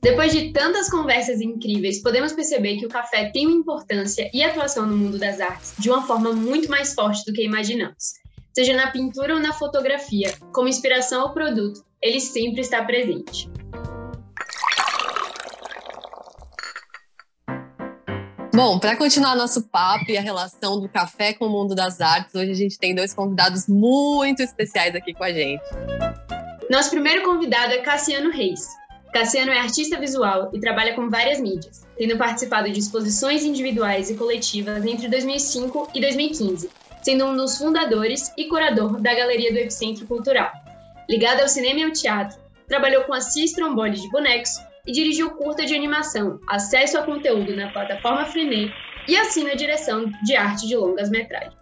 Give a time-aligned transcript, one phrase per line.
[0.00, 4.86] Depois de tantas conversas incríveis, podemos perceber que o café tem uma importância e atuação
[4.86, 8.14] no mundo das artes de uma forma muito mais forte do que imaginamos.
[8.54, 13.50] Seja na pintura ou na fotografia, como inspiração ao produto, ele sempre está presente.
[18.54, 22.34] Bom, para continuar nosso papo e a relação do café com o mundo das artes,
[22.34, 25.62] hoje a gente tem dois convidados muito especiais aqui com a gente.
[26.70, 28.68] Nosso primeiro convidado é Cassiano Reis,
[29.12, 34.14] Cassiano é artista visual e trabalha com várias mídias, tendo participado de exposições individuais e
[34.14, 36.70] coletivas entre 2005 e 2015,
[37.02, 40.52] sendo um dos fundadores e curador da Galeria do Epicentro Cultural.
[41.08, 44.50] Ligado ao cinema e ao teatro, trabalhou com a Cis Trombone de Bonecos
[44.86, 48.72] e dirigiu curta de animação, acesso a conteúdo na plataforma Frenet
[49.08, 51.56] e assina a direção de arte de longas metragens.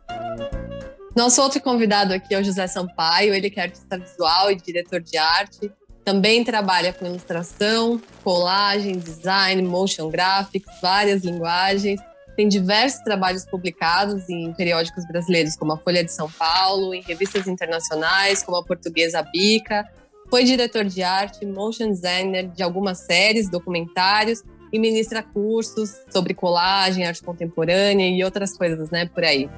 [1.17, 5.17] Nosso outro convidado aqui é o José Sampaio, ele é artista visual e diretor de
[5.17, 5.72] arte,
[6.06, 12.00] também trabalha com ilustração, colagem, design, motion graphics, várias linguagens.
[12.36, 17.48] Tem diversos trabalhos publicados em periódicos brasileiros, como a Folha de São Paulo, em revistas
[17.48, 19.84] internacionais, como a Portuguesa Bica.
[20.30, 27.04] Foi diretor de arte, motion designer de algumas séries, documentários e ministra cursos sobre colagem,
[27.04, 29.50] arte contemporânea e outras coisas, né, por aí.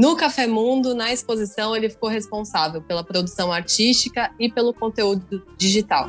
[0.00, 6.08] No Café Mundo, na exposição, ele ficou responsável pela produção artística e pelo conteúdo digital.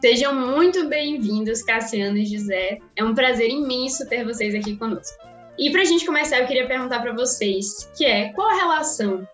[0.00, 2.80] Sejam muito bem-vindos, Cassiano e José.
[2.96, 5.16] É um prazer imenso ter vocês aqui conosco.
[5.56, 9.28] E para a gente começar, eu queria perguntar para vocês, que é qual a relação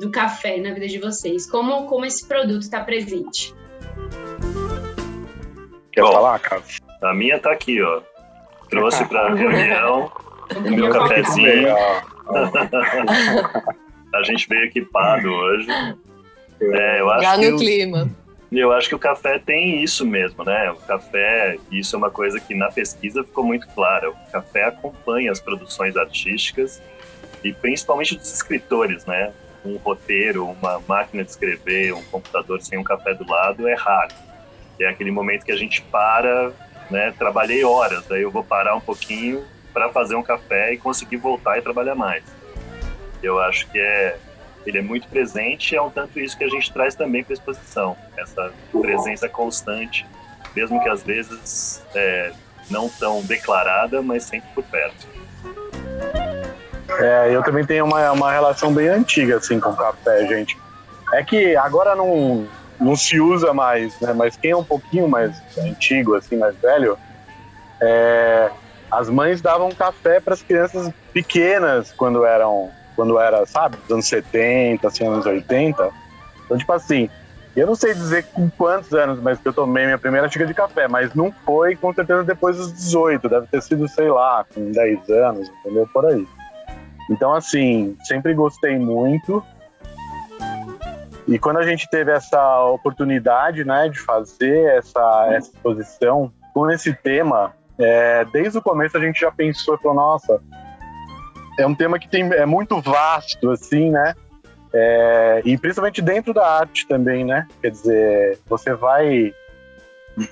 [0.00, 1.44] do café na vida de vocês?
[1.50, 3.54] Como, como esse produto está presente?
[5.92, 6.62] Quer Bom, falar, cara?
[7.02, 8.00] A minha tá aqui, ó.
[8.70, 10.10] Trouxe para a reunião
[10.56, 11.66] o meu cafezinho.
[14.14, 15.68] A gente veio equipado hoje.
[16.60, 18.10] É, eu acho Já no clima.
[18.50, 20.70] Eu acho que o café tem isso mesmo, né?
[20.70, 24.10] O café, isso é uma coisa que na pesquisa ficou muito clara.
[24.10, 26.80] O café acompanha as produções artísticas
[27.42, 29.32] e principalmente dos escritores, né?
[29.64, 34.12] Um roteiro, uma máquina de escrever, um computador sem um café do lado é raro.
[34.78, 36.52] É aquele momento que a gente para,
[36.90, 37.12] né?
[37.18, 41.58] Trabalhei horas, aí eu vou parar um pouquinho, para fazer um café e conseguir voltar
[41.58, 42.24] e trabalhar mais.
[43.22, 44.18] Eu acho que é
[44.64, 47.32] ele é muito presente e é um tanto isso que a gente traz também para
[47.32, 50.06] a exposição, essa presença constante,
[50.54, 52.32] mesmo que às vezes é,
[52.70, 55.08] não tão declarada, mas sempre por perto.
[56.98, 60.56] É, eu também tenho uma, uma relação bem antiga assim com o café, gente.
[61.12, 62.46] É que agora não,
[62.78, 64.12] não se usa mais, né?
[64.12, 66.98] Mas quem é um pouquinho mais antigo, assim, mais velho,
[67.80, 68.50] é,
[68.92, 74.06] as mães davam café para as crianças pequenas quando eram, quando era, sabe, dos anos
[74.06, 75.90] 70, assim, anos 80.
[76.44, 77.08] Então, tipo assim,
[77.56, 80.52] eu não sei dizer com quantos anos, mas que eu tomei minha primeira xícara de
[80.52, 84.70] café, mas não foi com certeza depois dos 18, deve ter sido, sei lá, com
[84.70, 85.88] 10 anos, entendeu?
[85.90, 86.28] Por aí.
[87.10, 89.42] Então, assim, sempre gostei muito.
[91.26, 96.92] E quando a gente teve essa oportunidade, né, de fazer essa, essa exposição com esse
[96.92, 100.40] tema, é, desde o começo a gente já pensou, falou, nossa,
[101.58, 104.14] é um tema que tem, é muito vasto, assim, né?
[104.74, 107.46] É, e principalmente dentro da arte também, né?
[107.60, 109.34] Quer dizer, você vai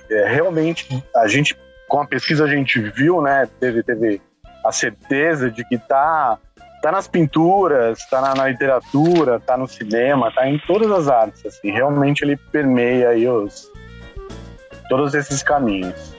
[0.09, 1.57] é, realmente, a gente,
[1.87, 3.47] com a pesquisa a gente viu, né?
[3.59, 4.21] Teve, teve
[4.63, 6.37] a certeza de que tá,
[6.81, 11.45] tá nas pinturas, tá na, na literatura, tá no cinema, tá em todas as artes,
[11.45, 11.71] assim.
[11.71, 13.71] Realmente ele permeia aí os,
[14.89, 16.15] todos esses caminhos.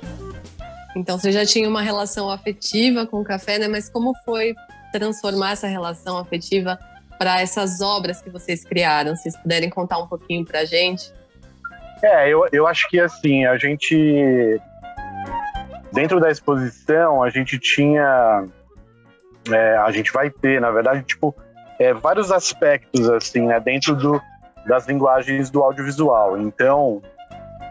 [0.95, 3.69] Então você já tinha uma relação afetiva com o café, né?
[3.69, 4.55] Mas como foi
[4.93, 6.79] transformar essa relação afetiva
[7.19, 9.17] para essas obras que vocês criaram?
[9.17, 11.13] Se vocês puderem contar um pouquinho para a gente.
[12.03, 14.61] É, eu, eu acho que assim, a gente.
[15.93, 18.47] Dentro da exposição, a gente tinha.
[19.51, 21.35] É, a gente vai ter, na verdade, tipo,
[21.79, 24.21] é, vários aspectos, assim, né, dentro do,
[24.67, 26.39] das linguagens do audiovisual.
[26.39, 27.03] Então,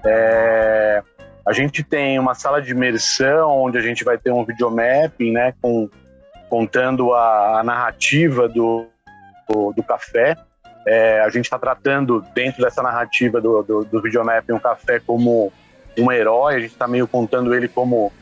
[0.06, 1.02] é,
[1.52, 5.54] a gente tem uma sala de imersão onde a gente vai ter um videomapping, né,
[5.62, 5.90] com,
[6.50, 8.86] contando a, a narrativa do,
[9.50, 10.38] do, do café.
[10.88, 15.52] É, a gente está tratando dentro dessa narrativa do, do, do videomapping um café como
[15.98, 16.56] um herói.
[16.56, 18.14] A gente está meio contando ele como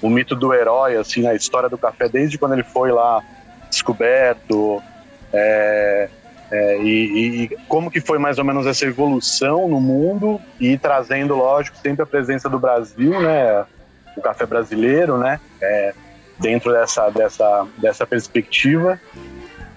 [0.00, 3.22] o mito do herói, assim, a história do café desde quando ele foi lá
[3.68, 4.82] descoberto.
[5.30, 6.08] É,
[6.50, 11.34] é, e, e, como que foi mais ou menos essa evolução no mundo e trazendo,
[11.34, 13.66] lógico, sempre a presença do Brasil, né,
[14.16, 15.94] o café brasileiro, né, é,
[16.38, 18.98] dentro dessa, dessa, dessa perspectiva.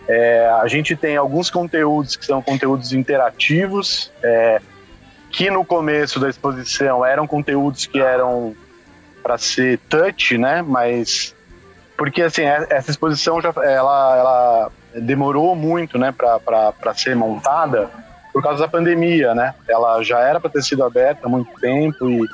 [0.08, 4.62] É, a gente tem alguns conteúdos que são conteúdos interativos, é,
[5.30, 8.56] que no começo da exposição eram conteúdos que eram
[9.22, 10.62] para ser touch, né?
[10.62, 11.36] Mas
[11.98, 17.90] porque assim é, essa exposição já ela, ela demorou muito, né, para ser montada
[18.34, 19.54] por causa da pandemia, né?
[19.68, 22.26] Ela já era para ter sido aberta há muito tempo e,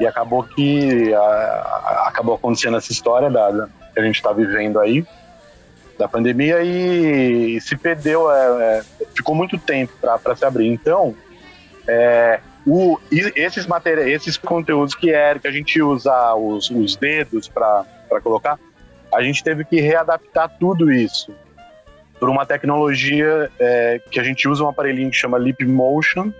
[0.00, 4.32] e acabou que a, a, acabou acontecendo essa história da, da que a gente está
[4.32, 5.06] vivendo aí
[5.98, 8.82] da pandemia e, e se perdeu, é, é,
[9.14, 10.66] ficou muito tempo para se abrir.
[10.66, 11.14] Então,
[11.86, 17.48] é, o, esses materiais, esses conteúdos que era que a gente usa os, os dedos
[17.48, 17.84] para
[18.22, 18.58] colocar,
[19.14, 21.34] a gente teve que readaptar tudo isso
[22.18, 26.32] por uma tecnologia é, que a gente usa um aparelhinho que chama Leap Motion,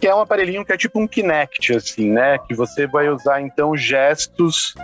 [0.00, 2.36] que é um aparelhinho que é tipo um Kinect, assim, né?
[2.38, 4.74] Que você vai usar então gestos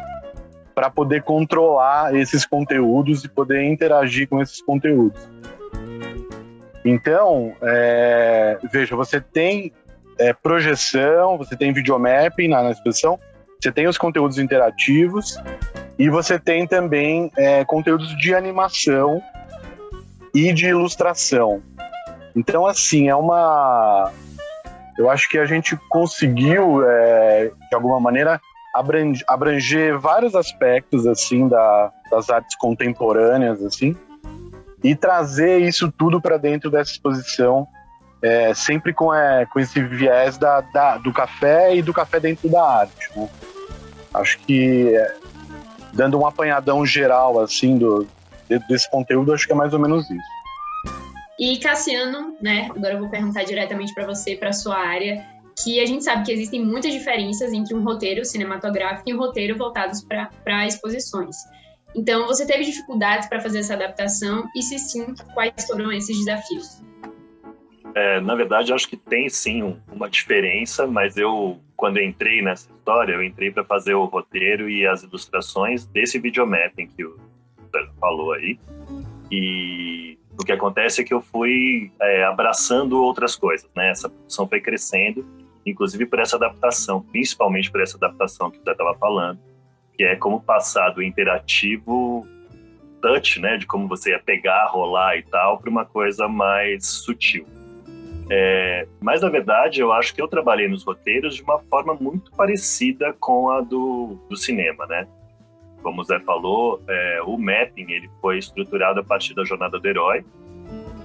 [0.75, 5.21] para poder controlar esses conteúdos e poder interagir com esses conteúdos.
[6.85, 9.73] Então, é, veja, você tem
[10.19, 13.19] é, projeção, você tem videomapping na, na exposição,
[13.61, 15.37] você tem os conteúdos interativos
[15.99, 19.21] e você tem também é, conteúdos de animação
[20.33, 21.61] e de ilustração.
[22.37, 24.13] Então, assim, é uma.
[24.97, 28.41] Eu acho que a gente conseguiu, é, de alguma maneira,
[28.75, 33.97] abranger, abranger vários aspectos assim da, das artes contemporâneas, assim,
[34.85, 37.67] e trazer isso tudo para dentro dessa exposição,
[38.23, 42.49] é, sempre com, é, com esse viés da, da, do café e do café dentro
[42.49, 43.11] da arte.
[43.17, 43.29] Né?
[44.15, 45.17] Acho que é,
[45.93, 48.07] dando um apanhadão geral assim do,
[48.69, 50.39] desse conteúdo, acho que é mais ou menos isso.
[51.39, 52.69] E Cassiano, né?
[52.75, 55.25] Agora eu vou perguntar diretamente para você, para sua área,
[55.63, 59.57] que a gente sabe que existem muitas diferenças entre um roteiro cinematográfico e um roteiro
[59.57, 61.37] voltados para exposições.
[61.95, 66.83] Então, você teve dificuldades para fazer essa adaptação e, se sim, quais foram esses desafios?
[67.99, 73.15] É, na verdade, acho que tem sim uma diferença, mas eu, quando entrei nessa história,
[73.15, 77.19] eu entrei para fazer o roteiro e as ilustrações desse videomapping que o
[77.99, 78.57] falou aí.
[79.33, 83.91] E o que acontece é que eu fui é, abraçando outras coisas, né?
[83.91, 85.27] Essa produção foi crescendo,
[85.67, 89.41] inclusive por essa adaptação, principalmente por essa adaptação que você estava falando,
[89.97, 92.25] que é como passar do interativo
[93.03, 97.58] touch, né, de como você ia pegar, rolar e tal, para uma coisa mais sutil.
[98.31, 102.31] É, mas na verdade eu acho que eu trabalhei nos roteiros de uma forma muito
[102.33, 105.09] parecida com a do, do cinema, né?
[105.83, 109.89] Como o Zé falou, é, o mapping ele foi estruturado a partir da jornada do
[109.89, 110.25] herói.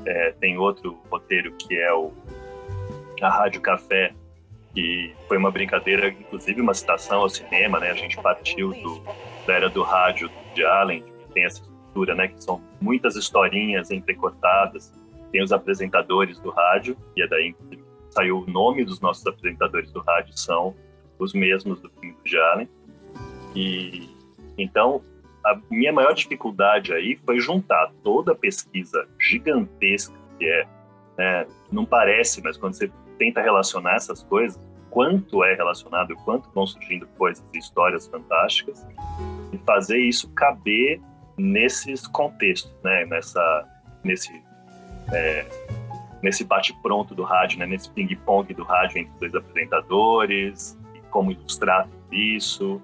[0.06, 2.12] É, tem outro roteiro que é o
[3.22, 4.14] a Rádio Café,
[4.74, 7.92] que foi uma brincadeira, inclusive uma citação ao cinema, né?
[7.92, 9.02] A gente partiu do,
[9.48, 12.28] da era do rádio de Allen, que tem essa estrutura, né?
[12.28, 14.92] Que são muitas historinhas entrecortadas
[15.34, 19.92] tem os apresentadores do rádio, e é daí que saiu o nome dos nossos apresentadores
[19.92, 20.76] do rádio, são
[21.18, 22.70] os mesmos do filme do Jalen.
[23.56, 24.16] E
[24.56, 25.02] então,
[25.44, 30.68] a minha maior dificuldade aí foi juntar toda a pesquisa gigantesca que é,
[31.18, 34.60] né, não parece, mas quando você tenta relacionar essas coisas,
[34.92, 38.86] quanto é relacionado, quanto vão surgindo coisas e histórias fantásticas,
[39.52, 41.02] e fazer isso caber
[41.36, 43.68] nesses contextos, né, nessa,
[44.04, 44.32] nesse
[45.12, 45.46] é,
[46.22, 51.88] nesse bate-pronto do rádio, né, nesse ping-pong do rádio entre dois apresentadores, e como ilustrar
[52.12, 52.82] isso,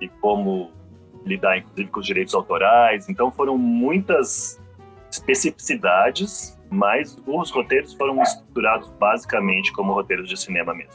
[0.00, 0.70] e como
[1.24, 3.08] lidar, inclusive, com os direitos autorais.
[3.08, 4.60] Então, foram muitas
[5.10, 10.94] especificidades, mas os roteiros foram estruturados basicamente como roteiros de cinema mesmo.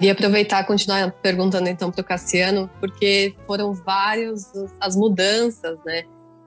[0.00, 6.04] E aproveitar e continuar perguntando então para o Cassiano, porque foram várias as mudanças né,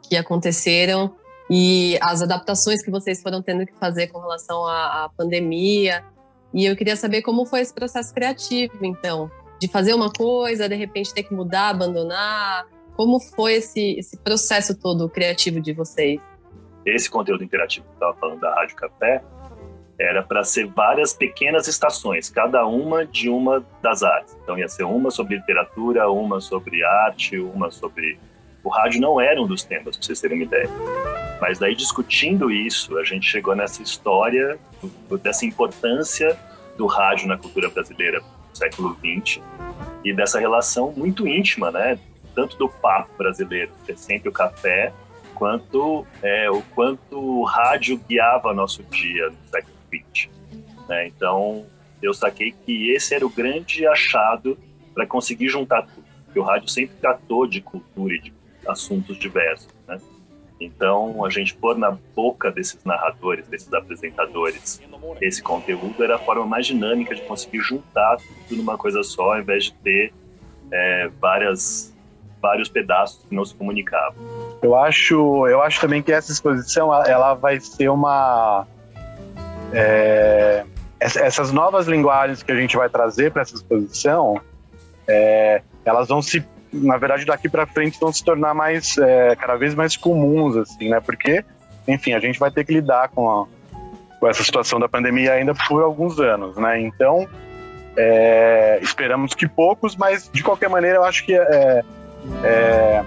[0.08, 1.16] que aconteceram
[1.50, 6.04] e as adaptações que vocês foram tendo que fazer com relação à, à pandemia.
[6.54, 10.76] E eu queria saber como foi esse processo criativo, então, de fazer uma coisa, de
[10.76, 12.66] repente ter que mudar, abandonar.
[12.96, 16.20] Como foi esse, esse processo todo criativo de vocês?
[16.86, 19.24] Esse conteúdo interativo que eu estava falando da Rádio Café
[20.00, 24.38] era para ser várias pequenas estações, cada uma de uma das áreas.
[24.42, 28.18] Então ia ser uma sobre literatura, uma sobre arte, uma sobre.
[28.64, 30.70] O rádio não era um dos temas, para vocês terem uma ideia.
[31.40, 34.60] Mas daí discutindo isso, a gente chegou nessa história
[35.24, 36.38] dessa importância
[36.78, 39.42] do rádio na cultura brasileira do século XX
[40.04, 42.00] e dessa relação muito íntima, né?
[42.36, 44.94] Tanto do papo brasileiro, que é sempre o café,
[45.36, 50.30] quanto é, o quanto o rádio guiava nosso dia no século XX.
[50.88, 51.08] Né?
[51.08, 51.66] Então,
[52.02, 54.58] eu saquei que esse era o grande achado
[54.94, 56.08] para conseguir juntar tudo.
[56.32, 58.34] Que o rádio sempre tratou de cultura e de
[58.68, 59.68] assuntos diversos?
[60.60, 64.82] Então, a gente pôr na boca desses narradores, desses apresentadores,
[65.22, 69.40] esse conteúdo era a forma mais dinâmica de conseguir juntar tudo numa coisa só, ao
[69.40, 70.14] invés de ter
[70.72, 71.96] é, várias,
[72.42, 74.18] vários pedaços que não se comunicavam.
[74.62, 78.68] Eu acho, eu acho também que essa exposição ela vai ser uma
[79.74, 80.66] é,
[81.00, 84.40] essas novas linguagens que a gente vai trazer para essa exposição,
[85.08, 89.56] é, elas vão se, na verdade, daqui para frente vão se tornar mais é, cada
[89.56, 91.00] vez mais comuns, assim, né?
[91.00, 91.44] Porque,
[91.88, 93.48] enfim, a gente vai ter que lidar com, a,
[94.20, 96.80] com essa situação da pandemia ainda por alguns anos, né?
[96.80, 97.28] Então,
[97.98, 101.84] é, esperamos que poucos, mas de qualquer maneira eu acho que é,
[102.44, 103.04] é,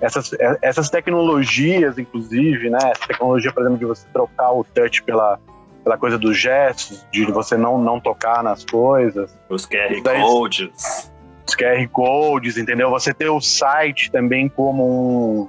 [0.00, 2.78] essas, é, essas tecnologias, inclusive, né?
[2.82, 5.38] Essa tecnologia, por exemplo, de você trocar o touch pela,
[5.82, 9.36] pela coisa dos gestos, de você não, não tocar nas coisas.
[9.48, 11.10] Os QR Codes.
[11.46, 12.90] Os QR Codes, entendeu?
[12.90, 15.48] Você ter o site também como um,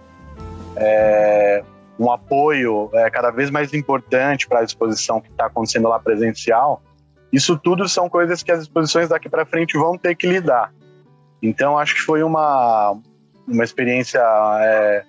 [0.75, 1.63] é,
[1.99, 6.81] um apoio é, cada vez mais importante para a exposição que está acontecendo lá presencial.
[7.31, 10.71] Isso tudo são coisas que as exposições daqui para frente vão ter que lidar.
[11.41, 12.97] Então, acho que foi uma,
[13.47, 14.21] uma experiência
[14.61, 15.03] é,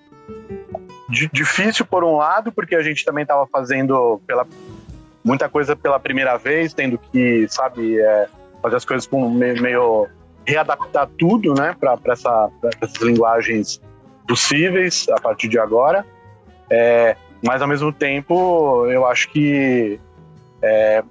[1.09, 4.47] difícil, por um lado, porque a gente também estava fazendo pela,
[5.25, 8.29] muita coisa pela primeira vez, tendo que, sabe, é,
[8.63, 10.09] fazer as coisas com meio, meio
[10.49, 12.51] readaptar tudo, né, para essa,
[12.81, 13.81] essas linguagens
[14.27, 16.07] possíveis a partir de agora.
[16.71, 20.01] É, mas, ao mesmo tempo, eu acho que
[20.63, 21.05] é,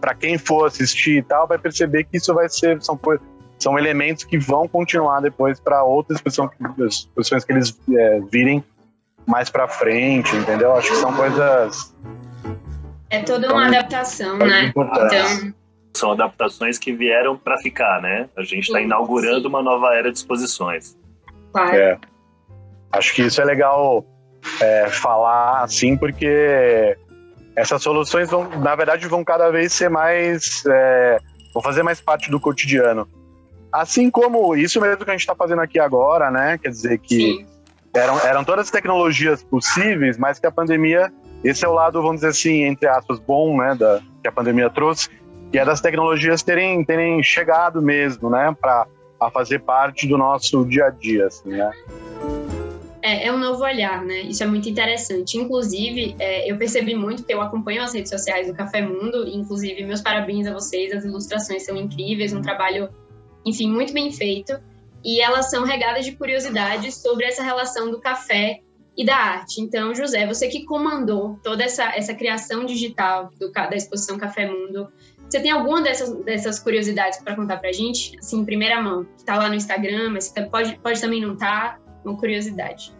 [0.00, 3.00] para quem for assistir e tal, vai perceber que isso vai ser são,
[3.58, 8.62] são elementos que vão continuar depois para outras exposições que eles é, virem
[9.26, 10.74] mais para frente, entendeu?
[10.76, 11.94] Acho que são coisas
[13.08, 14.72] é toda uma adaptação, né?
[14.76, 15.52] Então
[15.94, 18.28] são adaptações que vieram para ficar, né?
[18.36, 19.48] A gente está inaugurando sim.
[19.48, 20.96] uma nova era de exposições.
[21.52, 21.76] Claro.
[21.76, 21.98] É.
[22.92, 24.04] Acho que isso é legal
[24.60, 26.96] é, falar assim, porque
[27.54, 31.18] essas soluções vão, na verdade, vão cada vez ser mais, é,
[31.52, 33.08] vão fazer mais parte do cotidiano.
[33.72, 36.58] Assim como isso mesmo que a gente está fazendo aqui agora, né?
[36.58, 37.46] Quer dizer que
[37.94, 41.12] eram, eram todas as tecnologias possíveis, mas que a pandemia,
[41.44, 43.74] esse é o lado, vamos dizer assim, entre aspas, bom, né?
[43.76, 45.08] Da, que a pandemia trouxe,
[45.50, 48.56] que é das tecnologias terem, terem chegado mesmo, né?
[48.60, 48.86] Para
[49.32, 51.70] fazer parte do nosso dia a dia, assim, né?
[53.02, 54.20] É, é, um novo olhar, né?
[54.20, 55.38] Isso é muito interessante.
[55.38, 59.84] Inclusive, é, eu percebi muito que eu acompanho as redes sociais do Café Mundo, inclusive,
[59.84, 62.90] meus parabéns a vocês, as ilustrações são incríveis, um trabalho,
[63.44, 64.58] enfim, muito bem feito.
[65.02, 68.60] E elas são regadas de curiosidades sobre essa relação do café
[68.96, 69.62] e da arte.
[69.62, 74.88] Então, José, você que comandou toda essa, essa criação digital do, da exposição Café Mundo,
[75.30, 78.18] você tem alguma dessas, dessas curiosidades para contar para a gente?
[78.18, 81.76] Assim, em primeira mão, que está lá no Instagram, mas pode, pode também não estar.
[81.76, 82.94] Tá uma curiosidade.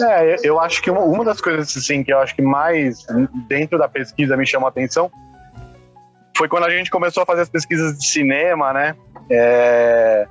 [0.00, 3.04] É, eu acho que uma, uma das coisas assim que eu acho que mais
[3.48, 5.10] dentro da pesquisa me chamou a atenção
[6.36, 8.94] foi quando a gente começou a fazer as pesquisas de cinema, né?
[9.28, 10.28] É,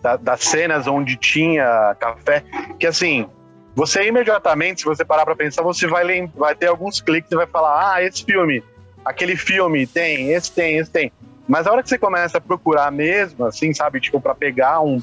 [0.00, 2.44] da, das cenas onde tinha café,
[2.78, 3.28] que assim,
[3.74, 7.48] você imediatamente, se você parar para pensar, você vai, vai ter alguns cliques e vai
[7.48, 8.62] falar, ah, esse filme,
[9.04, 11.12] aquele filme tem, esse tem, esse tem.
[11.48, 15.02] Mas a hora que você começa a procurar mesmo, assim, sabe, tipo, para pegar um,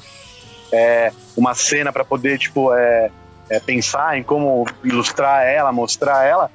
[0.72, 3.10] é, uma cena para poder, tipo, é,
[3.50, 6.50] é, pensar em como ilustrar ela, mostrar ela,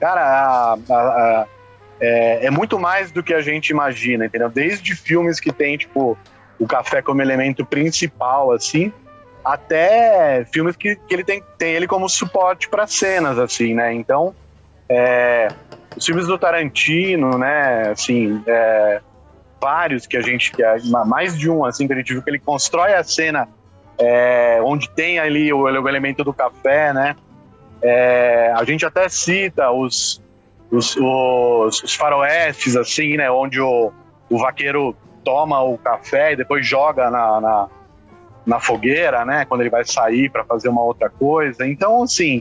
[0.00, 1.46] cara, a, a, a,
[2.00, 4.48] é, é, muito mais do que a gente imagina, entendeu?
[4.48, 6.16] Desde filmes que tem, tipo,
[6.58, 8.92] o café como elemento principal, assim,
[9.44, 13.92] até filmes que, que ele tem, tem ele como suporte para cenas, assim, né?
[13.92, 14.34] Então,
[14.88, 15.48] é,
[15.98, 19.00] os filmes do Tarantino, né, assim, é,
[19.60, 20.62] vários que a gente, que
[21.06, 23.48] mais de um, assim, que a gente viu que ele constrói a cena
[23.98, 27.16] é, onde tem ali o, o, elemento do café, né?
[27.82, 30.22] É, a gente até cita os,
[30.70, 33.28] os, os, os, faroestes, assim, né?
[33.28, 33.92] Onde o,
[34.30, 37.68] o vaqueiro toma o café e depois joga na, na,
[38.46, 39.44] na fogueira, né?
[39.44, 41.66] Quando ele vai sair para fazer uma outra coisa.
[41.66, 42.40] Então, assim,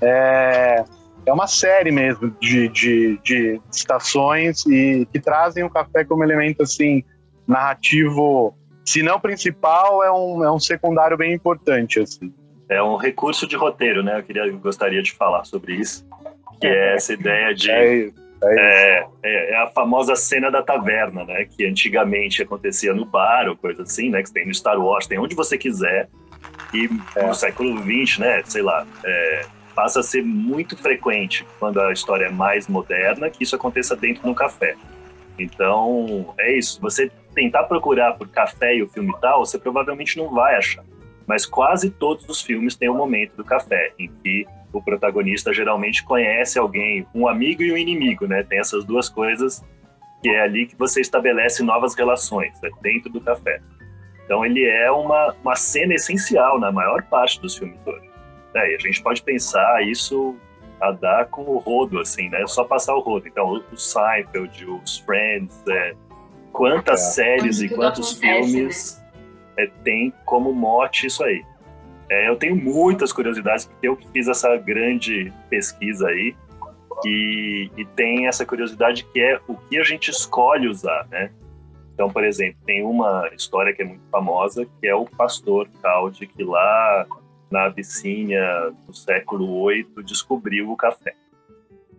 [0.00, 0.84] é,
[1.26, 6.62] é uma série mesmo de, de, de citações e que trazem o café como elemento
[6.62, 7.02] assim
[7.46, 12.32] narrativo, se não principal, é um, é um secundário bem importante assim.
[12.68, 14.18] É um recurso de roteiro, né?
[14.18, 16.06] Eu queria gostaria de falar sobre isso,
[16.60, 18.10] que é essa ideia de é,
[18.42, 21.44] é, é, é, a famosa cena da taverna, né?
[21.44, 24.22] Que antigamente acontecia no bar ou coisa assim, né?
[24.22, 26.08] Que tem no Star Wars, tem onde você quiser.
[26.72, 27.26] E é.
[27.26, 28.42] no século XX, né?
[28.44, 33.42] Sei lá, é, passa a ser muito frequente quando a história é mais moderna que
[33.42, 34.76] isso aconteça dentro de um café.
[35.38, 36.80] Então, é isso.
[36.80, 40.84] Você tentar procurar por café e o filme tal, você provavelmente não vai achar.
[41.26, 46.04] Mas quase todos os filmes têm um momento do café em que o protagonista geralmente
[46.04, 48.42] conhece alguém, um amigo e um inimigo, né?
[48.42, 49.64] Tem essas duas coisas
[50.22, 53.60] que é ali que você estabelece novas relações, é dentro do café.
[54.24, 58.13] Então ele é uma, uma cena essencial na maior parte dos filmes hoje.
[58.54, 60.36] É, e a gente pode pensar isso
[60.80, 62.46] a dar com o rodo, assim, né?
[62.46, 63.26] Só passar o rodo.
[63.26, 65.94] Então, o Seinfeld, os Friends, é,
[66.52, 67.12] quantas é.
[67.12, 69.02] séries e quantos acontece, filmes
[69.56, 69.64] né?
[69.64, 71.44] é, tem como mote isso aí.
[72.08, 76.36] É, eu tenho muitas curiosidades, porque eu que fiz essa grande pesquisa aí,
[77.04, 81.30] e, e, tem essa curiosidade que é o que a gente escolhe usar, né?
[81.92, 86.26] Então, por exemplo, tem uma história que é muito famosa, que é o pastor Calde,
[86.26, 87.06] que lá
[87.54, 91.14] na Abissínia, no século VIII, descobriu o café.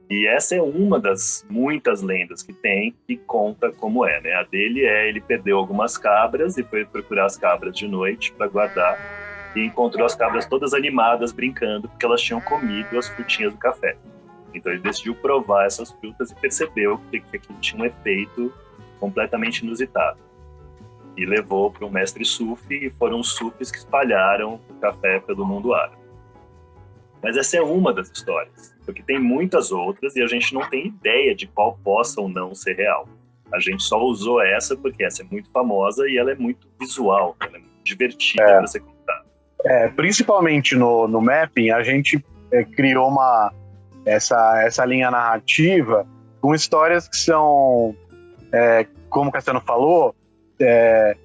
[0.09, 4.33] E essa é uma das muitas lendas que tem que conta como é, né?
[4.33, 8.47] A dele é ele perdeu algumas cabras e foi procurar as cabras de noite para
[8.47, 8.99] guardar
[9.55, 13.95] e encontrou as cabras todas animadas brincando porque elas tinham comido as frutinhas do café.
[14.53, 18.53] Então ele decidiu provar essas frutas e percebeu que, aquilo tinha um efeito
[18.99, 20.19] completamente inusitado.
[21.17, 25.45] E levou para o mestre Sufi, e foram os Sufis que espalharam o café pelo
[25.45, 25.97] mundo árabe.
[27.23, 30.87] Mas essa é uma das histórias, porque tem muitas outras e a gente não tem
[30.87, 33.07] ideia de qual possa ou não ser real.
[33.51, 37.35] A gente só usou essa porque essa é muito famosa e ela é muito visual,
[37.39, 38.57] ela é muito divertida é.
[38.57, 39.25] para ser contada.
[39.63, 43.51] É, principalmente no, no mapping, a gente é, criou uma,
[44.05, 46.05] essa, essa linha narrativa
[46.41, 47.95] com histórias que são
[48.51, 50.15] é, como o Cassiano falou,
[50.59, 51.15] é,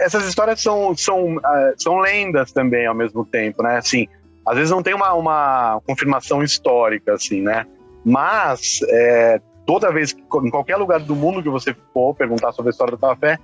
[0.00, 3.78] essas histórias são, são, é, são lendas também ao mesmo tempo, né?
[3.78, 4.06] Assim,
[4.46, 7.66] às vezes não tem uma, uma confirmação histórica, assim, né?
[8.04, 12.72] Mas é, toda vez, em qualquer lugar do mundo que você for perguntar sobre a
[12.72, 13.38] história do café,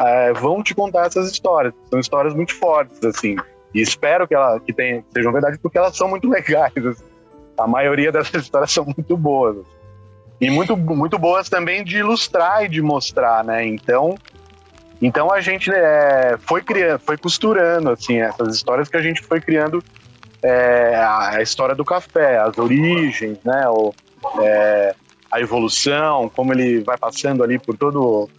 [0.00, 1.72] é, vão te contar essas histórias.
[1.90, 3.36] São histórias muito fortes, assim.
[3.74, 6.76] E espero que, ela, que tenha, sejam verdade, porque elas são muito legais.
[6.76, 7.04] Assim.
[7.58, 9.58] A maioria dessas histórias são muito boas.
[9.58, 9.84] Assim.
[10.40, 13.66] E muito, muito boas também de ilustrar e de mostrar, né?
[13.66, 14.16] Então,
[15.06, 19.38] então a gente é, foi criando, foi costurando assim essas histórias que a gente foi
[19.38, 19.84] criando
[20.42, 23.68] é, a história do café, as origens, né?
[23.68, 23.94] O,
[24.40, 24.94] é,
[25.30, 28.30] a evolução, como ele vai passando ali por todo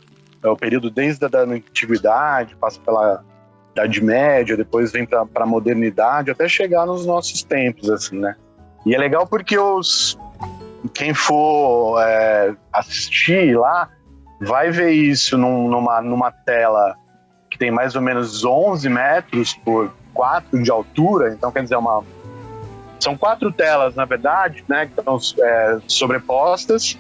[0.44, 3.24] é, o período desde a da antiguidade, passa pela
[3.74, 8.36] Idade Média, depois vem para a modernidade, até chegar nos nossos tempos, assim, né?
[8.86, 10.18] E é legal porque os,
[10.94, 13.90] quem for é, assistir lá
[14.40, 16.96] vai ver isso num, numa, numa tela
[17.50, 22.04] que tem mais ou menos 11 metros por 4 de altura, então quer dizer, uma,
[23.00, 26.98] são quatro telas, na verdade, né, que estão é, sobrepostas,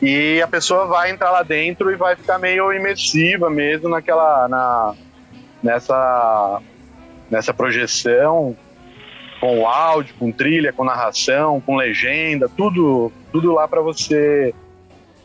[0.00, 4.94] e a pessoa vai entrar lá dentro e vai ficar meio imersiva mesmo naquela, na,
[5.62, 6.60] nessa,
[7.30, 8.56] nessa projeção
[9.40, 14.54] com áudio, com trilha, com narração, com legenda, tudo, tudo lá para você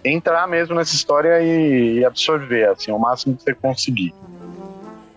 [0.03, 4.13] entrar mesmo nessa história e, absorver, assim, o máximo que você conseguir.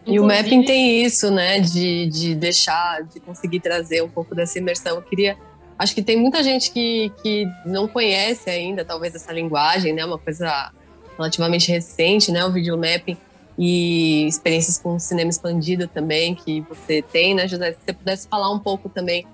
[0.04, 4.58] E o mapping tem isso, né, de, de deixar, de conseguir trazer um pouco dessa
[4.58, 4.96] imersão.
[4.96, 5.36] Eu queria,
[5.78, 10.18] acho que tem muita gente que, que não conhece ainda, talvez, essa linguagem, né, uma
[10.18, 10.72] coisa
[11.16, 13.16] relativamente recente, né, o videomapping
[13.56, 17.72] e experiências com cinema expandido também que você tem, né, José?
[17.72, 19.24] Se você pudesse falar um pouco também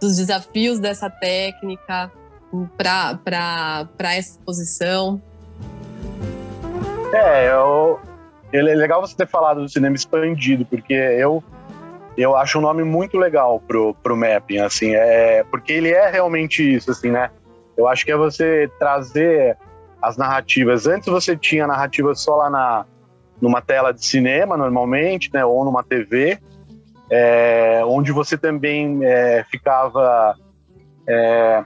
[0.00, 2.10] dos desafios dessa técnica
[2.76, 5.20] para essa exposição.
[7.12, 8.00] É, eu,
[8.52, 11.42] é legal você ter falado do cinema expandido, porque eu
[12.16, 16.62] eu acho um nome muito legal pro, pro mapping, assim, é, porque ele é realmente
[16.62, 17.30] isso, assim, né?
[17.76, 19.58] Eu acho que é você trazer
[20.00, 20.86] as narrativas.
[20.86, 22.86] Antes você tinha narrativas só lá na,
[23.40, 26.38] numa tela de cinema, normalmente, né, ou numa TV,
[27.10, 30.34] é, onde você também é, ficava.
[31.06, 31.64] É,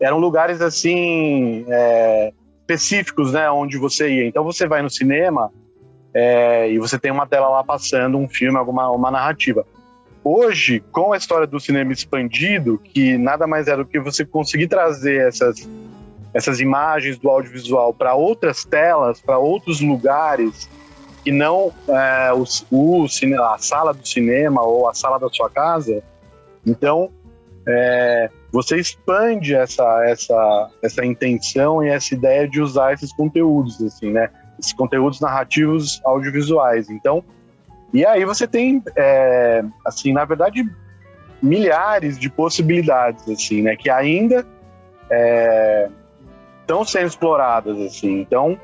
[0.00, 4.26] eram lugares assim é, específicos, né, onde você ia.
[4.26, 5.50] Então você vai no cinema
[6.12, 9.66] é, e você tem uma tela lá passando um filme, alguma uma narrativa.
[10.22, 14.68] Hoje, com a história do cinema expandido, que nada mais é do que você conseguir
[14.68, 15.68] trazer essas
[16.32, 20.68] essas imagens do audiovisual para outras telas, para outros lugares,
[21.24, 23.06] e não é, o, o,
[23.40, 26.02] a sala do cinema ou a sala da sua casa.
[26.66, 27.10] Então,
[27.66, 34.12] é, você expande essa, essa, essa intenção e essa ideia de usar esses conteúdos, assim,
[34.12, 34.30] né?
[34.60, 36.88] Esses conteúdos narrativos audiovisuais.
[36.88, 37.24] Então,
[37.92, 40.64] e aí você tem, é, assim, na verdade,
[41.42, 43.74] milhares de possibilidades, assim, né?
[43.74, 44.46] Que ainda
[46.60, 48.20] estão é, sendo exploradas, assim.
[48.20, 48.56] Então,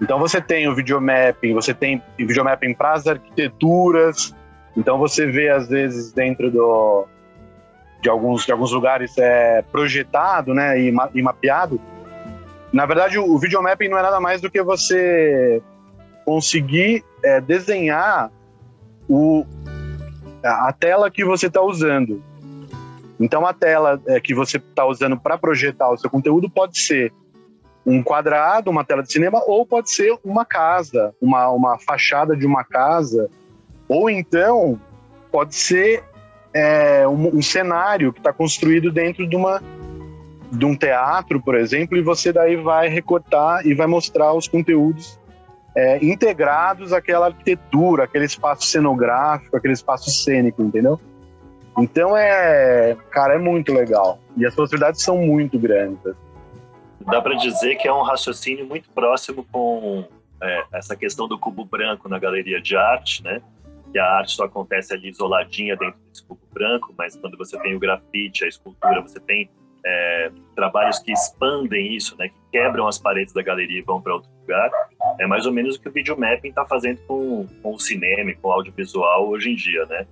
[0.00, 4.34] então você tem o videomapping, você tem videomapping para as arquiteturas.
[4.74, 7.06] Então você vê às vezes dentro do
[8.00, 11.80] de alguns, de alguns lugares é, projetado né, e, ma e mapeado.
[12.72, 15.62] Na verdade, o, o videomapping não é nada mais do que você
[16.24, 18.30] conseguir é, desenhar
[19.08, 19.44] o,
[20.44, 22.22] a tela que você está usando.
[23.18, 27.12] Então, a tela é, que você está usando para projetar o seu conteúdo pode ser
[27.84, 32.46] um quadrado, uma tela de cinema, ou pode ser uma casa, uma, uma fachada de
[32.46, 33.28] uma casa,
[33.88, 34.78] ou então
[35.32, 36.04] pode ser
[36.58, 39.62] é, um, um, cenário que está construído dentro de uma
[40.50, 45.20] de um teatro, por exemplo, e você daí vai recortar e vai mostrar os conteúdos
[45.76, 50.98] é, integrados àquela arquitetura, aquele espaço cenográfico, aquele espaço cênico, entendeu?
[51.78, 54.18] Então é, cara, é muito legal.
[54.36, 56.00] E as possibilidades são muito grandes.
[57.00, 60.04] Dá para dizer que é um raciocínio muito próximo com
[60.42, 63.40] é, essa questão do cubo branco na galeria de arte, né?
[63.92, 67.74] Que a arte só acontece ali isoladinha dentro desse cubo branco, mas quando você tem
[67.74, 69.50] o grafite, a escultura, você tem
[69.84, 72.28] é, trabalhos que expandem isso, né?
[72.28, 74.70] Que quebram as paredes da galeria e vão para outro lugar.
[75.18, 78.48] É mais ou menos o que o videomapping está fazendo com, com o cinema, com
[78.48, 80.06] o audiovisual hoje em dia, né?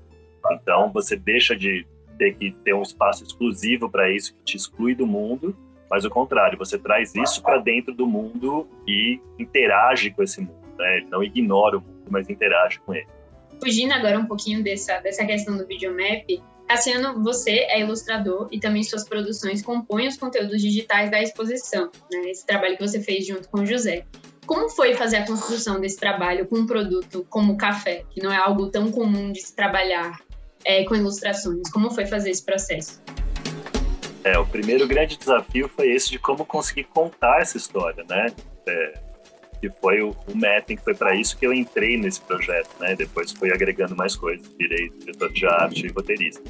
[0.53, 1.87] Então você deixa de
[2.19, 5.55] ter que ter um espaço exclusivo para isso que te exclui do mundo,
[5.91, 10.67] mas o contrário, você traz isso para dentro do mundo e interage com esse mundo,
[10.79, 11.07] né?
[11.11, 13.07] Não ignora o mundo, mas interage com ele.
[13.61, 18.83] Fugindo agora um pouquinho dessa, dessa questão do videomap, Cassiano, você é ilustrador e também
[18.83, 22.31] suas produções compõem os conteúdos digitais da exposição, né?
[22.31, 24.05] esse trabalho que você fez junto com o José.
[24.47, 28.33] Como foi fazer a construção desse trabalho com um produto como o café, que não
[28.33, 30.21] é algo tão comum de se trabalhar
[30.65, 31.71] é, com ilustrações?
[31.71, 33.01] Como foi fazer esse processo?
[34.25, 38.27] É, o primeiro grande desafio foi esse de como conseguir contar essa história, né?
[38.67, 39.06] É,
[39.61, 42.95] que foi o, o que foi para isso que eu entrei nesse projeto, né?
[42.95, 46.43] Depois fui agregando mais coisas, virei diretor de arte e roteirista.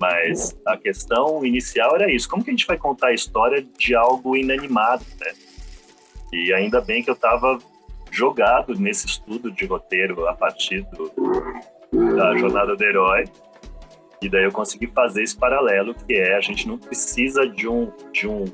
[0.00, 3.94] Mas a questão inicial era isso: como que a gente vai contar a história de
[3.94, 5.32] algo inanimado, né?
[6.32, 7.58] E ainda bem que eu estava
[8.10, 11.12] jogado nesse estudo de roteiro a partir do,
[12.16, 13.24] da jornada do herói
[14.22, 17.92] e daí eu consegui fazer esse paralelo que é a gente não precisa de um
[18.12, 18.44] de um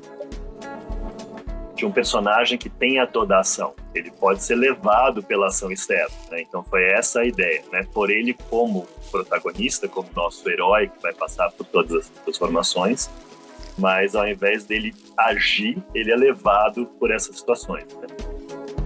[1.85, 3.73] um personagem que tenha toda a ação.
[3.93, 6.13] Ele pode ser levado pela ação externa.
[6.29, 6.41] Né?
[6.41, 7.87] Então foi essa a ideia, né?
[7.93, 13.09] Por ele como protagonista, como nosso herói que vai passar por todas as transformações,
[13.77, 17.85] mas ao invés dele agir, ele é levado por essas situações.
[17.95, 18.07] Né?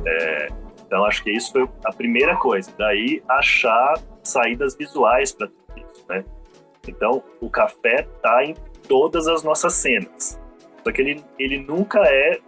[0.06, 0.50] É,
[0.86, 2.72] então acho que isso foi a primeira coisa.
[2.78, 6.24] Daí achar saídas visuais para tudo isso, né?
[6.88, 8.56] Então, o café tá em
[8.88, 10.40] todas as nossas cenas.
[10.84, 12.40] Só que ele, ele nunca é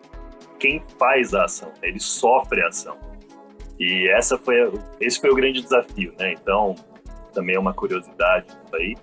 [0.59, 1.89] quem faz a ação, né?
[1.89, 2.97] ele sofre a ação.
[3.79, 6.33] E essa foi, esse foi o grande desafio, né?
[6.33, 6.73] Então,
[7.33, 8.95] também é uma curiosidade aí,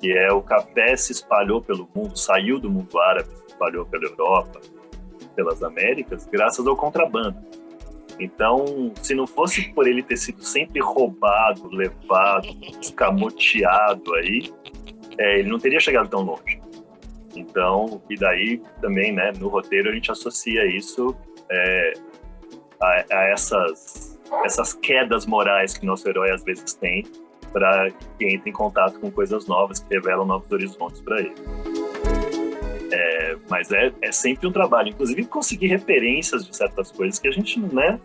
[0.00, 4.04] que é o café se espalhou pelo mundo, saiu do mundo árabe, se espalhou pela
[4.04, 4.60] Europa,
[5.34, 7.36] pelas Américas, graças ao contrabando.
[8.20, 12.46] Então, se não fosse por ele ter sido sempre roubado, levado,
[12.80, 14.52] escamoteado aí,
[15.18, 16.60] é, ele não teria chegado tão longe.
[17.36, 21.16] Então, e daí também, né, no roteiro a gente associa isso
[21.50, 21.92] é,
[22.80, 27.04] a, a, essas, essas quedas morais que nosso herói às vezes tem
[27.52, 31.34] para que entre em contato com coisas novas, que revelam novos horizontes para ele.
[32.92, 37.30] É, mas é, é sempre um trabalho, inclusive conseguir referências de certas coisas que a
[37.30, 38.00] gente, né?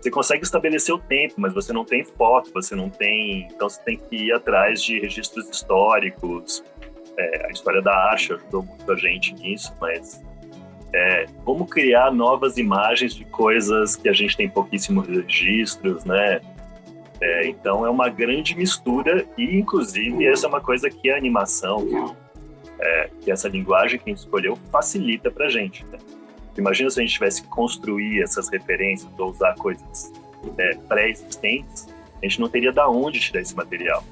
[0.00, 3.46] Você consegue estabelecer o tempo, mas você não tem foto, você não tem.
[3.50, 6.64] Então você tem que ir atrás de registros históricos.
[7.20, 10.22] É, a história da arte ajudou muito a gente nisso, mas
[10.92, 16.40] é, como criar novas imagens de coisas que a gente tem pouquíssimos registros, né?
[17.20, 22.16] É, então é uma grande mistura e, inclusive, essa é uma coisa que a animação,
[22.80, 25.84] é, que essa linguagem que a gente escolheu facilita para gente.
[25.84, 25.98] Né?
[26.56, 30.10] Imagina se a gente tivesse que construir essas referências ou usar coisas
[30.56, 31.88] é, pré-existentes,
[32.22, 34.02] a gente não teria da onde tirar esse material.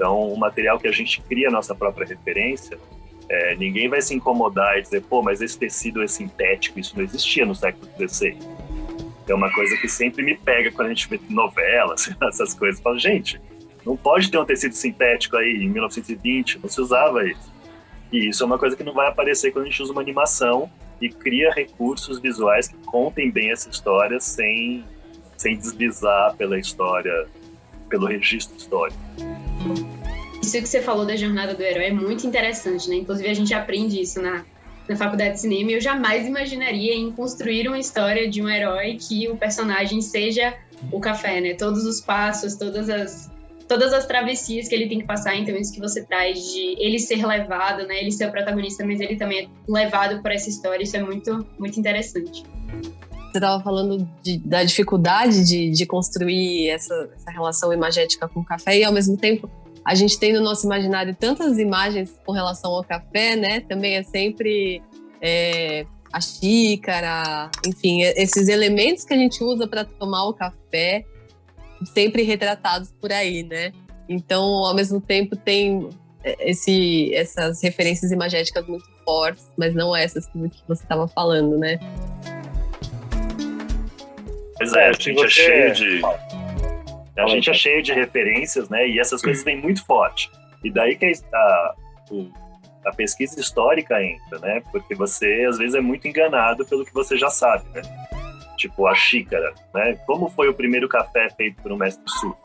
[0.00, 2.78] Então, o material que a gente cria a nossa própria referência,
[3.28, 7.04] é, ninguém vai se incomodar e dizer, pô, mas esse tecido é sintético, isso não
[7.04, 8.34] existia no século XVI.
[9.28, 12.80] É uma coisa que sempre me pega quando a gente vê novelas, essas coisas.
[12.80, 13.38] Fala, gente,
[13.84, 17.52] não pode ter um tecido sintético aí em 1920, não se usava isso.
[18.10, 20.70] E isso é uma coisa que não vai aparecer quando a gente usa uma animação
[20.98, 24.82] e cria recursos visuais que contem bem essa história sem,
[25.36, 27.26] sem deslizar pela história,
[27.90, 28.98] pelo registro histórico.
[30.42, 32.96] Isso que você falou da jornada do herói é muito interessante, né?
[32.96, 34.44] Inclusive a gente aprende isso na,
[34.88, 38.96] na faculdade de cinema e eu jamais imaginaria em construir uma história de um herói
[38.96, 40.54] que o personagem seja
[40.90, 41.54] o café, né?
[41.54, 43.30] Todos os passos, todas as
[43.68, 46.98] todas as travessias que ele tem que passar, então isso que você traz de ele
[46.98, 48.00] ser levado, né?
[48.00, 51.46] Ele ser o protagonista, mas ele também é levado por essa história, isso é muito,
[51.56, 52.42] muito interessante.
[53.30, 58.44] Você estava falando de, da dificuldade de, de construir essa, essa relação imagética com o
[58.44, 59.48] café e, ao mesmo tempo,
[59.84, 63.60] a gente tem no nosso imaginário tantas imagens com relação ao café, né?
[63.60, 64.82] Também é sempre
[65.20, 71.04] é, a xícara, enfim, esses elementos que a gente usa para tomar o café,
[71.94, 73.72] sempre retratados por aí, né?
[74.08, 75.88] Então, ao mesmo tempo, tem
[76.40, 80.38] esse, essas referências imagéticas muito fortes, mas não essas que
[80.68, 81.78] você estava falando, né?
[84.56, 86.02] Pois é, a gente é cheio de.
[87.24, 88.88] A gente é cheio de referências, né?
[88.88, 90.30] E essas coisas vêm muito forte.
[90.62, 91.74] E daí que a,
[92.84, 94.62] a pesquisa histórica entra, né?
[94.70, 97.82] Porque você, às vezes, é muito enganado pelo que você já sabe, né?
[98.56, 99.98] Tipo, a xícara, né?
[100.06, 102.36] Como foi o primeiro café feito por um mestre sul?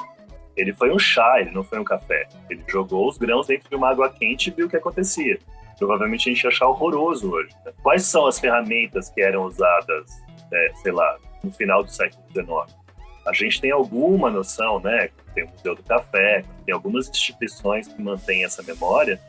[0.56, 2.28] Ele foi um chá, ele não foi um café.
[2.50, 5.38] Ele jogou os grãos dentro de uma água quente e viu o que acontecia.
[5.78, 7.50] Provavelmente a gente ia achar horroroso hoje.
[7.66, 7.74] Né?
[7.84, 12.85] Quais são as ferramentas que eram usadas, é, sei lá, no final do século XIX.
[13.26, 15.10] A gente tem alguma noção, né?
[15.34, 19.20] Tem o Museu do Café, tem algumas instituições que mantêm essa memória,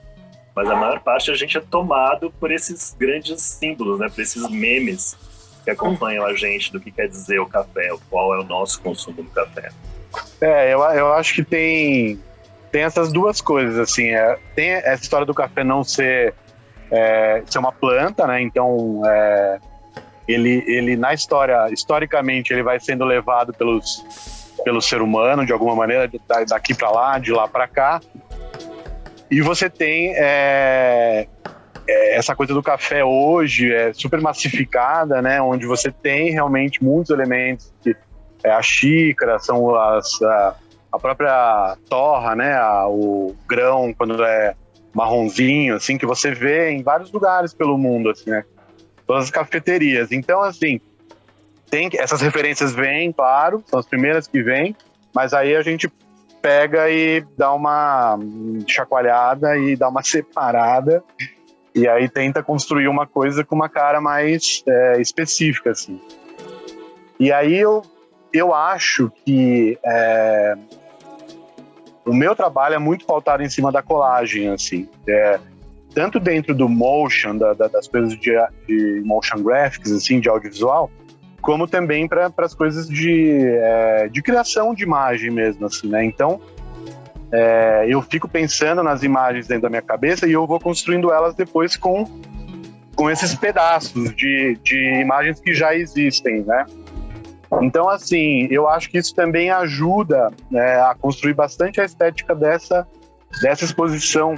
[0.54, 4.08] mas a maior parte a gente é tomado por esses grandes símbolos, né?
[4.08, 5.16] Por esses memes
[5.64, 9.22] que acompanham a gente do que quer dizer o café, qual é o nosso consumo
[9.22, 9.70] do café.
[10.40, 12.20] É, eu, eu acho que tem,
[12.70, 14.10] tem essas duas coisas, assim.
[14.10, 16.34] É, tem essa história do café não ser,
[16.90, 18.40] é, ser uma planta, né?
[18.40, 19.58] Então, é,
[20.26, 24.04] ele, ele na história, historicamente, ele vai sendo levado pelos,
[24.64, 26.10] pelo ser humano de alguma maneira,
[26.48, 28.00] daqui para lá, de lá para cá.
[29.30, 31.26] E você tem é,
[31.88, 35.40] é, essa coisa do café hoje é super massificada, né?
[35.40, 37.96] Onde você tem realmente muitos elementos que
[38.44, 40.54] é a xícara, são as a,
[40.92, 42.54] a própria torra, né?
[42.54, 44.54] A, o grão quando é
[44.94, 48.44] marronzinho, assim que você vê em vários lugares pelo mundo, assim, né?
[49.06, 50.12] Todas as cafeterias.
[50.12, 50.80] Então, assim,
[51.70, 54.76] tem essas referências vêm, claro, são as primeiras que vêm,
[55.14, 55.90] mas aí a gente
[56.40, 58.18] pega e dá uma
[58.66, 61.02] chacoalhada e dá uma separada
[61.74, 66.00] e aí tenta construir uma coisa com uma cara mais é, específica, assim.
[67.20, 67.82] E aí eu,
[68.32, 70.54] eu acho que é,
[72.06, 74.88] o meu trabalho é muito pautado em cima da colagem, assim.
[75.06, 75.38] É,
[75.96, 78.32] tanto dentro do motion, da, da, das coisas de,
[78.68, 80.90] de, motion graphics, assim, de audiovisual,
[81.40, 86.04] como também para as coisas de, é, de criação de imagem mesmo, assim, né?
[86.04, 86.38] Então,
[87.32, 91.34] é, eu fico pensando nas imagens dentro da minha cabeça e eu vou construindo elas
[91.34, 92.04] depois com,
[92.94, 96.66] com esses pedaços de, de imagens que já existem, né?
[97.62, 102.86] Então, assim, eu acho que isso também ajuda né, a construir bastante a estética dessa,
[103.40, 104.34] dessa exposição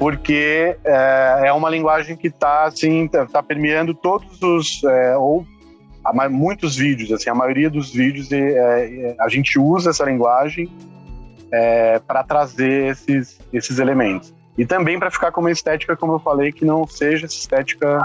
[0.00, 5.46] porque é, é uma linguagem que está assim, tá, tá, permeando todos os é, ou
[6.02, 10.72] a, muitos vídeos, assim, a maioria dos vídeos é, a gente usa essa linguagem
[11.52, 16.18] é, para trazer esses esses elementos e também para ficar com uma estética, como eu
[16.18, 18.02] falei, que não seja essa estética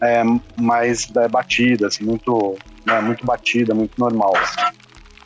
[0.00, 0.22] é,
[0.56, 4.34] mais é, batida, assim, muito né, muito batida, muito normal.
[4.36, 4.78] Assim.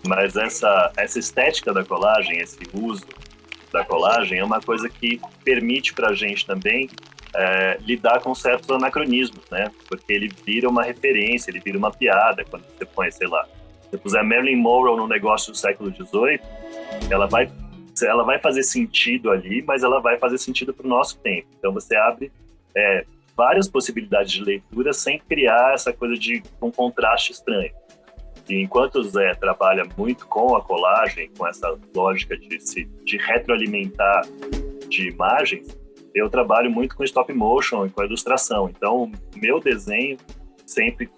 [0.07, 3.05] Mas essa essa estética da colagem, esse uso
[3.73, 6.89] da colagem é uma coisa que permite para a gente também
[7.35, 9.71] é, lidar com certos anacronismos, né?
[9.89, 13.47] Porque ele vira uma referência, ele vira uma piada quando você põe, sei lá,
[13.91, 16.41] se puser Marilyn Monroe no negócio do século XVIII,
[17.11, 17.51] ela vai,
[18.03, 21.47] ela vai fazer sentido ali, mas ela vai fazer sentido para o nosso tempo.
[21.59, 22.31] Então você abre
[22.75, 23.05] é,
[23.37, 27.71] várias possibilidades de leitura sem criar essa coisa de um contraste estranho.
[28.53, 33.17] E enquanto o Zé trabalha muito com a colagem, com essa lógica de, se, de
[33.17, 34.27] retroalimentar
[34.91, 35.75] de imagens,
[36.15, 38.69] eu trabalho muito com stop motion e com ilustração.
[38.69, 40.19] Então, meu desenho
[40.67, 41.11] sempre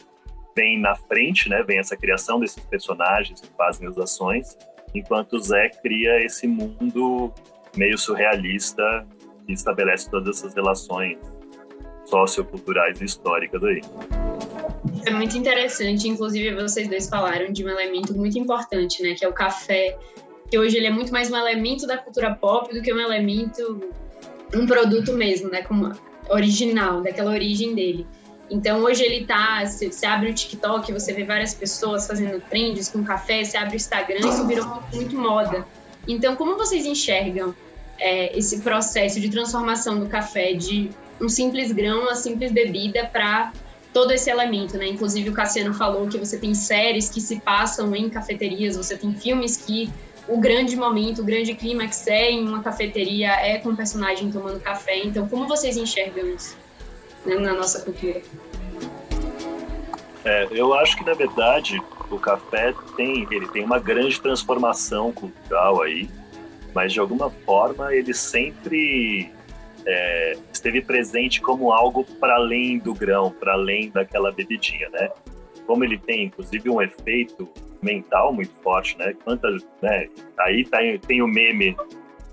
[0.54, 1.60] vem na frente, né?
[1.64, 4.56] Vem essa criação desses personagens que fazem as ações,
[4.94, 7.34] enquanto o Zé cria esse mundo
[7.76, 9.04] meio surrealista
[9.44, 11.18] que estabelece todas essas relações
[12.04, 13.80] socioculturais e históricas aí.
[15.06, 19.28] É muito interessante, inclusive vocês dois falaram de um elemento muito importante, né, que é
[19.28, 19.98] o café,
[20.50, 23.80] que hoje ele é muito mais um elemento da cultura pop do que um elemento,
[24.54, 25.92] um produto mesmo, né, como
[26.28, 28.06] original, daquela origem dele.
[28.50, 33.02] Então hoje ele tá, você abre o TikTok, você vê várias pessoas fazendo trends com
[33.04, 35.66] café, você abre o Instagram, isso virou muito, moda.
[36.06, 37.54] Então como vocês enxergam
[37.98, 40.90] é, esse processo de transformação do café de
[41.20, 43.52] um simples grão, uma simples bebida para
[43.94, 44.88] todo esse elemento, né?
[44.88, 49.14] Inclusive o Cassiano falou que você tem séries que se passam em cafeterias, você tem
[49.14, 49.88] filmes que
[50.26, 54.58] o grande momento, o grande clímax é em uma cafeteria, é com o personagem tomando
[54.58, 54.98] café.
[55.04, 56.56] Então, como vocês enxergam isso
[57.24, 58.20] né, na nossa cultura?
[60.24, 61.80] É, eu acho que na verdade
[62.10, 66.08] o café tem ele tem uma grande transformação cultural aí,
[66.74, 69.30] mas de alguma forma ele sempre
[69.86, 75.10] é, esteve presente como algo para além do grão, para além daquela bebidinha, né?
[75.66, 77.48] Como ele tem, inclusive, um efeito
[77.82, 79.14] mental muito forte, né?
[79.24, 80.08] Quantas, né?
[80.38, 81.76] Aí tá, tem o meme,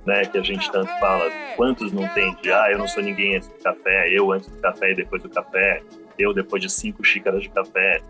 [0.05, 0.25] né?
[0.25, 1.29] Que a gente tanto fala.
[1.55, 4.59] Quantos não tem de, ah, eu não sou ninguém antes do café, eu antes do
[4.61, 5.81] café e depois do café,
[6.17, 8.01] eu depois de cinco xícaras de café.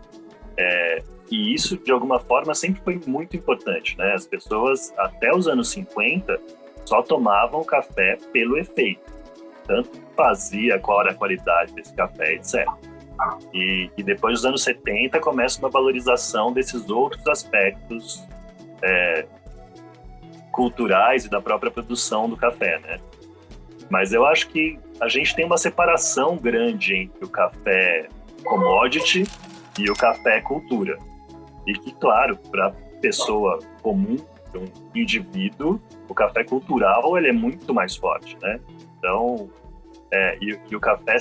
[0.56, 4.12] É, e isso, de alguma forma, sempre foi muito importante, né?
[4.12, 6.38] As pessoas, até os anos 50,
[6.84, 9.21] só tomavam café pelo efeito
[9.72, 12.66] tanto fazia, qual era a qualidade desse café, etc.
[13.54, 18.22] E, e depois dos anos 70 começa uma valorização desses outros aspectos
[18.82, 19.24] é,
[20.50, 23.00] culturais e da própria produção do café, né?
[23.88, 28.08] Mas eu acho que a gente tem uma separação grande entre o café
[28.44, 29.24] commodity
[29.78, 30.98] e o café cultura.
[31.66, 34.16] E que, claro, para pessoa comum,
[34.54, 38.60] um indivíduo, o café cultural ele é muito mais forte, né?
[38.98, 39.48] Então,
[40.12, 41.16] é, e, e, o café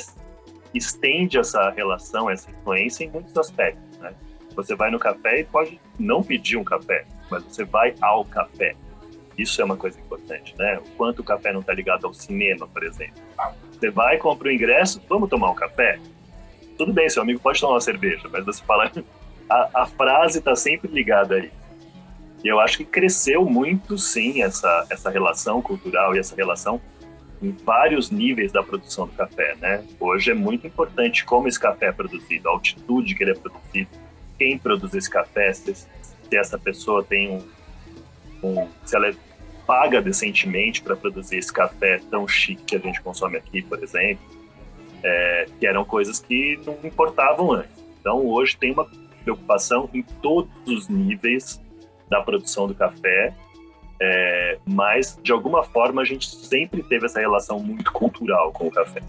[0.73, 4.13] estende essa relação, essa influência em muitos aspectos, né?
[4.55, 8.75] Você vai no café e pode não pedir um café, mas você vai ao café.
[9.37, 10.77] Isso é uma coisa importante, né?
[10.79, 13.21] O quanto o café não está ligado ao cinema, por exemplo.
[13.71, 15.97] Você vai, compra o ingresso, vamos tomar um café?
[16.77, 18.91] Tudo bem, seu amigo pode tomar uma cerveja, mas você fala...
[19.49, 21.51] A, a frase está sempre ligada aí.
[22.41, 26.79] E eu acho que cresceu muito, sim, essa, essa relação cultural e essa relação
[27.41, 29.83] em vários níveis da produção do café, né?
[29.99, 33.89] Hoje é muito importante como esse café é produzido, a altitude que ele é produzido,
[34.37, 35.87] quem produz esse café, se, se
[36.33, 39.15] essa pessoa tem um, um, se ela é
[39.65, 44.23] paga decentemente para produzir esse café tão chique que a gente consome aqui, por exemplo,
[45.03, 47.71] é, que eram coisas que não importavam antes.
[47.99, 48.85] Então hoje tem uma
[49.23, 51.61] preocupação em todos os níveis
[52.09, 53.33] da produção do café
[54.03, 58.71] é, mas, de alguma forma, a gente sempre teve essa relação muito cultural com o
[58.71, 58.99] café.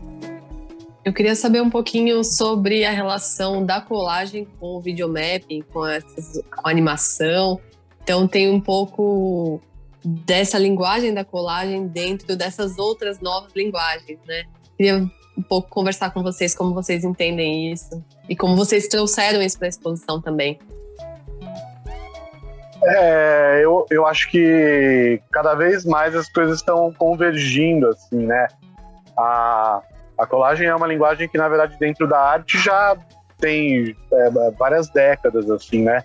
[1.02, 6.42] Eu queria saber um pouquinho sobre a relação da colagem com o videomapping, com, essas,
[6.54, 7.58] com a animação.
[8.02, 9.62] Então, tem um pouco
[10.04, 14.44] dessa linguagem da colagem dentro dessas outras novas linguagens, né?
[14.76, 19.56] Queria um pouco conversar com vocês como vocês entendem isso e como vocês trouxeram isso
[19.56, 20.58] para a exposição também.
[22.84, 28.48] É, eu, eu acho que cada vez mais as coisas estão convergindo, assim, né?
[29.16, 29.82] A,
[30.18, 32.96] a colagem é uma linguagem que, na verdade, dentro da arte já
[33.38, 36.04] tem é, várias décadas, assim, né?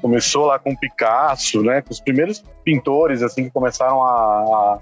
[0.00, 1.80] Começou lá com Picasso, né?
[1.82, 4.78] Com os primeiros pintores, assim, que começaram a,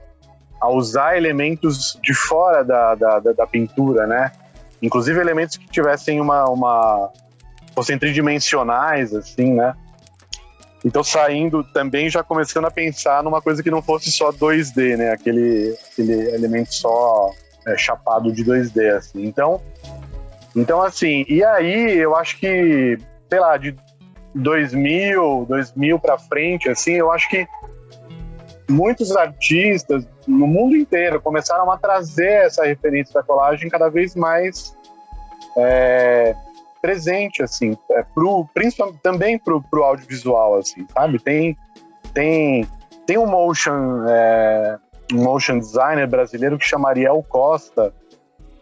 [0.61, 4.33] a usar elementos de fora da, da, da, pintura, né?
[4.81, 6.45] Inclusive elementos que tivessem uma...
[6.49, 7.11] uma
[7.75, 9.75] fossem tridimensionais, assim, né?
[10.85, 15.11] Então, saindo também, já começando a pensar numa coisa que não fosse só 2D, né?
[15.11, 17.33] Aquele, aquele elemento só
[17.67, 19.27] é, chapado de 2D, assim.
[19.27, 19.61] Então,
[20.55, 23.77] então, assim, e aí eu acho que, sei lá, de
[24.35, 27.47] 2000, 2000 para frente, assim, eu acho que
[28.69, 34.77] muitos artistas no mundo inteiro começaram a trazer essa referência da colagem cada vez mais
[35.57, 36.37] é,
[36.81, 41.19] presente, assim, é, pro, principalmente também pro, pro audiovisual, assim, sabe?
[41.19, 41.57] Tem,
[42.13, 42.67] tem,
[43.07, 44.79] tem um motion, é,
[45.13, 47.93] motion designer brasileiro que chama Ariel Costa.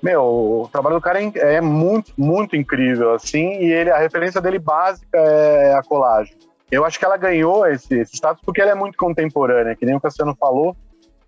[0.03, 4.41] Meu, o trabalho do cara é, é muito, muito incrível, assim, e ele, a referência
[4.41, 6.37] dele básica é a colagem.
[6.71, 9.95] Eu acho que ela ganhou esse, esse status porque ela é muito contemporânea, que nem
[9.95, 10.77] o Cassiano falou,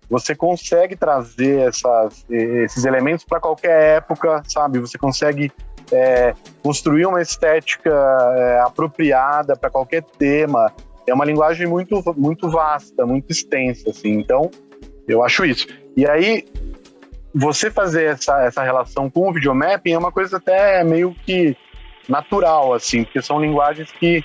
[0.09, 4.79] você consegue trazer essas, esses elementos para qualquer época, sabe?
[4.79, 5.51] Você consegue
[5.91, 10.71] é, construir uma estética é, apropriada para qualquer tema.
[11.07, 14.11] É uma linguagem muito, muito vasta, muito extensa, assim.
[14.11, 14.49] Então,
[15.07, 15.67] eu acho isso.
[15.97, 16.45] E aí,
[17.33, 21.57] você fazer essa, essa relação com o videomapping é uma coisa até meio que
[22.07, 24.23] natural, assim, porque são linguagens que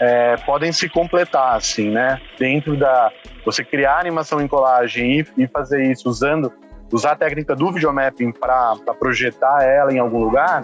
[0.00, 2.20] é, podem se completar, assim, né?
[2.38, 3.10] Dentro da...
[3.44, 6.52] Você criar animação em colagem e, e fazer isso usando...
[6.92, 10.62] Usar a técnica do videomapping para projetar ela em algum lugar,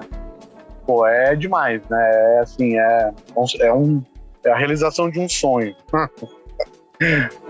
[0.87, 2.11] pô, é demais, né?
[2.37, 3.13] É assim, é,
[3.61, 4.03] é, um,
[4.45, 5.75] é a realização de um sonho.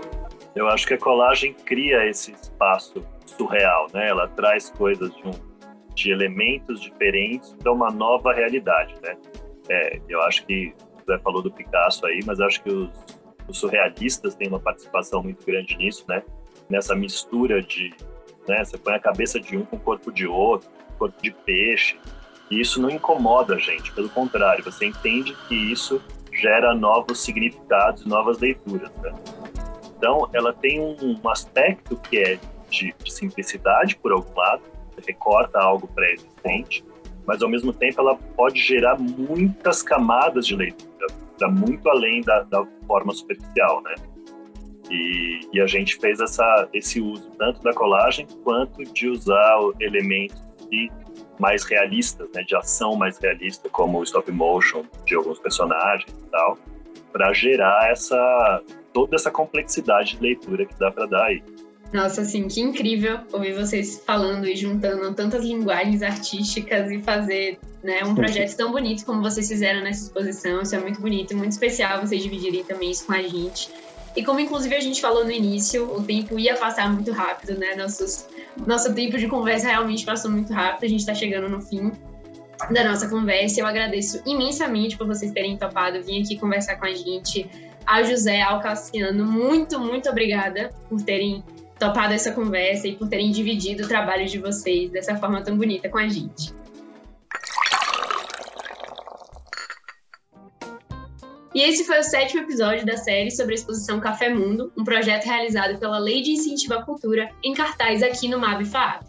[0.55, 4.09] Eu acho que a colagem cria esse espaço surreal, né?
[4.09, 5.31] Ela traz coisas de, um,
[5.95, 9.17] de elementos diferentes para uma nova realidade, né?
[9.69, 10.73] É, eu acho que
[11.07, 12.89] Zé falou do Picasso aí, mas acho que os,
[13.47, 16.21] os surrealistas têm uma participação muito grande nisso, né?
[16.69, 17.91] Nessa mistura de,
[18.47, 18.63] né?
[18.63, 20.69] Você põe a cabeça de um com o corpo de outro,
[20.99, 21.99] corpo de peixe,
[22.53, 25.99] e isso não incomoda a gente, pelo contrário, você entende que isso
[26.31, 29.11] gera novos significados, novas leituras, né?
[29.97, 32.39] Então, ela tem um, aspecto que é
[32.69, 34.61] de, de simplicidade, por algum lado,
[35.07, 36.85] recorta algo pré-existente,
[37.25, 42.43] mas ao mesmo tempo ela pode gerar muitas camadas de leitura, para muito além da,
[42.43, 43.95] da, forma superficial, né?
[44.91, 50.39] E, e, a gente fez essa, esse uso tanto da colagem quanto de usar elementos
[50.69, 50.91] de
[51.43, 56.29] mais realistas, né, de ação mais realista, como o stop motion de alguns personagens e
[56.29, 56.57] tal,
[57.11, 58.61] para gerar essa
[58.93, 61.43] toda essa complexidade de leitura que dá para dar aí.
[61.91, 68.03] Nossa, assim, que incrível ouvir vocês falando e juntando tantas linguagens artísticas e fazer né,
[68.05, 70.61] um projeto tão bonito como vocês fizeram nessa exposição.
[70.61, 73.69] Isso é muito bonito, muito especial vocês dividirem também isso com a gente.
[74.15, 77.75] E como inclusive a gente falou no início, o tempo ia passar muito rápido, né?
[77.75, 78.27] Nossos,
[78.65, 81.91] nosso tempo de conversa realmente passou muito rápido, a gente está chegando no fim
[82.71, 83.59] da nossa conversa.
[83.59, 87.49] Eu agradeço imensamente por vocês terem topado vir aqui conversar com a gente.
[87.85, 91.43] Ao José, ao Cassiano, muito, muito obrigada por terem
[91.77, 95.89] topado essa conversa e por terem dividido o trabalho de vocês dessa forma tão bonita
[95.89, 96.53] com a gente.
[101.53, 105.25] E esse foi o sétimo episódio da série sobre a exposição Café Mundo, um projeto
[105.25, 109.03] realizado pela Lei de Incentivo à Cultura, em cartaz aqui no MAB FAAP.